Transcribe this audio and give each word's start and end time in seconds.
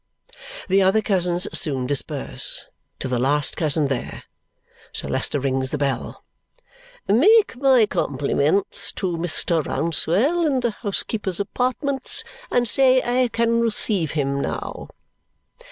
The 0.67 0.81
other 0.81 1.03
cousins 1.03 1.47
soon 1.53 1.85
disperse, 1.85 2.65
to 2.97 3.07
the 3.07 3.19
last 3.19 3.55
cousin 3.55 3.85
there. 3.85 4.23
Sir 4.91 5.07
Leicester 5.07 5.39
rings 5.39 5.69
the 5.69 5.77
bell, 5.77 6.23
"Make 7.07 7.55
my 7.57 7.85
compliments 7.85 8.91
to 8.93 9.15
Mr. 9.15 9.63
Rouncewell, 9.63 10.43
in 10.47 10.61
the 10.61 10.71
housekeeper's 10.71 11.39
apartments, 11.39 12.23
and 12.49 12.67
say 12.67 13.03
I 13.03 13.27
can 13.27 13.61
receive 13.61 14.13
him 14.13 14.41
now." 14.41 14.87